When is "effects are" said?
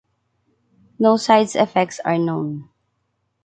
1.55-2.17